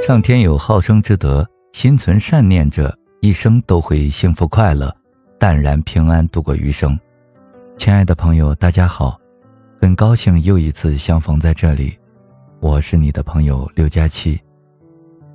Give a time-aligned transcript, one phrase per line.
[0.00, 4.90] 上天有好生之德，心存善念者一生都会幸福快乐、
[5.38, 6.98] 淡然平安度过余生。
[7.76, 9.20] 亲爱的朋友，大家好，
[9.78, 11.98] 很高兴又一次相逢在这里，
[12.60, 14.40] 我是你的朋友六加七。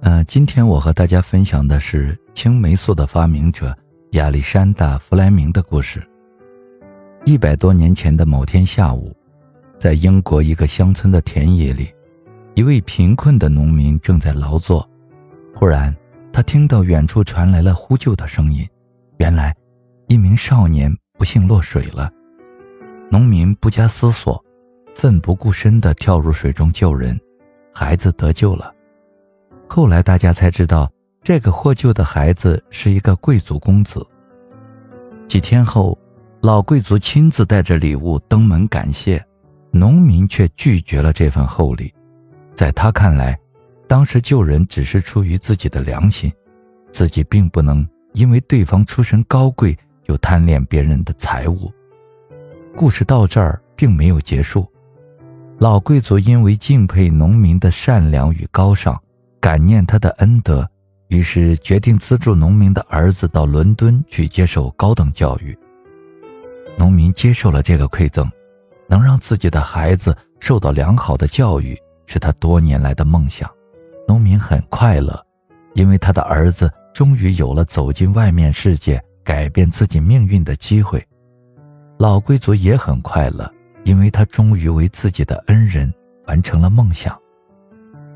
[0.00, 3.76] 呃，今天我和大家分享的是青霉素的发明者
[4.12, 6.02] 亚历山大·弗莱明的故事。
[7.26, 9.14] 一百多年前的某天下午，
[9.78, 11.90] 在英国一个乡村的田野里。
[12.56, 14.88] 一位贫困的农民正在劳作，
[15.54, 15.94] 忽然，
[16.32, 18.66] 他听到远处传来了呼救的声音。
[19.18, 19.54] 原来，
[20.08, 22.10] 一名少年不幸落水了。
[23.10, 24.42] 农民不加思索，
[24.94, 27.20] 奋不顾身地跳入水中救人，
[27.74, 28.74] 孩子得救了。
[29.68, 30.90] 后来，大家才知道，
[31.22, 34.02] 这个获救的孩子是一个贵族公子。
[35.28, 35.98] 几天后，
[36.40, 39.22] 老贵族亲自带着礼物登门感谢，
[39.70, 41.92] 农民却拒绝了这份厚礼。
[42.56, 43.38] 在他看来，
[43.86, 46.32] 当时救人只是出于自己的良心，
[46.90, 51.70] 自己并不能因为对方出身高贵就贪恋别人的财物。
[52.74, 54.66] 故事到这儿并没有结束，
[55.58, 58.98] 老贵族因为敬佩农民的善良与高尚，
[59.38, 60.66] 感念他的恩德，
[61.08, 65.54] 于是决定资助农民的儿子到伦敦去接受高等教育。
[66.78, 68.26] 农民接受了这个馈赠，
[68.88, 71.78] 能让自己的孩子受到良好的教育。
[72.06, 73.50] 是他多年来的梦想，
[74.08, 75.20] 农民很快乐，
[75.74, 81.04] 因为他的儿子终于有了走进外面世界、改变自己命运的机会。
[81.98, 83.52] 老贵族也很快乐，
[83.84, 85.92] 因为他终于为自己的恩人
[86.26, 87.18] 完成了梦想。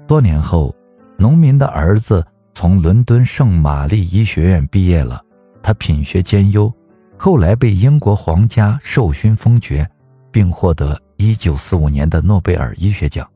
[0.07, 0.75] 多年后，
[1.17, 2.25] 农民的儿子
[2.55, 5.23] 从伦敦圣玛丽医学院毕业了，
[5.63, 6.73] 他品学兼优，
[7.17, 9.89] 后来被英国皇家授勋封爵，
[10.31, 13.29] 并获得1945年的诺贝尔医学奖。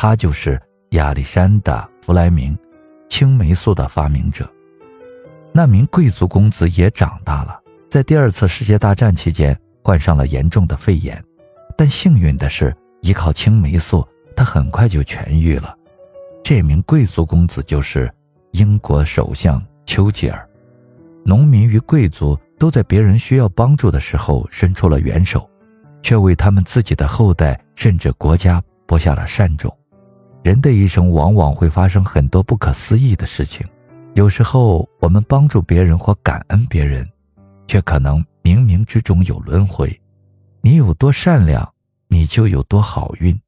[0.00, 2.56] 他就是亚历山大·弗莱明，
[3.08, 4.48] 青霉素的发明者。
[5.50, 11.20] 那名贵族公子也长大了，在第二次世界大战期间患上了严重的肺炎，
[11.76, 14.06] 但幸运的是，依靠青霉素，
[14.36, 15.76] 他很快就痊愈了。
[16.44, 18.08] 这名贵族公子就是
[18.52, 20.48] 英国首相丘吉尔。
[21.24, 25.50] 农民与贵族都在别人需要帮助的时候伸出了援手，
[26.04, 28.62] 却为他们自己的后代甚至国家。
[28.86, 29.70] 播下了善种，
[30.48, 33.66] 人的一生往往会发生很多不可思议的事情。
[34.14, 37.06] 有时候我们帮助别人或感恩别人，
[37.66, 39.94] 却可能冥冥之中有轮回。
[40.62, 41.70] 你有多善良，
[42.08, 43.38] 你就有多好运。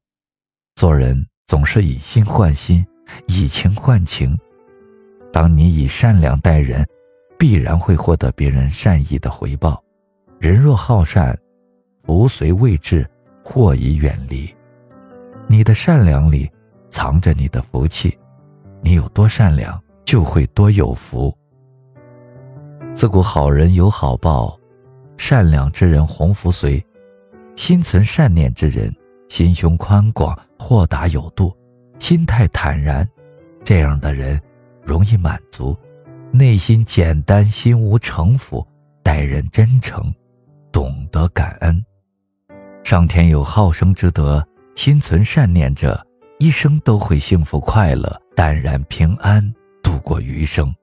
[0.75, 2.85] 做人总是以心换心，
[3.25, 4.37] 以情换情。
[5.33, 6.87] 当你以善良待人，
[7.35, 9.83] 必然会获得别人善意的回报。
[10.37, 11.35] 人若好善，
[12.03, 13.09] 福随未至，
[13.43, 14.47] 祸已远离。
[15.47, 16.47] 你的善良里
[16.91, 18.15] 藏着你的福气，
[18.83, 21.35] 你有多善良，就会多有福。
[22.93, 24.55] 自古好人有好报，
[25.17, 26.85] 善良之人鸿福随，
[27.55, 28.93] 心存善念之人
[29.29, 31.55] 心胸宽广、豁达有度、
[31.97, 33.07] 心态坦然，
[33.63, 34.39] 这样的人
[34.83, 35.75] 容易满足，
[36.29, 38.67] 内心简单，心无城府，
[39.01, 40.13] 待人真诚，
[40.71, 41.83] 懂得感恩。
[42.83, 44.45] 上天有好生之德。
[44.73, 46.01] 心存善念者，
[46.41, 49.47] 一生都会幸福快乐、淡然平安
[49.83, 50.73] 度过余生。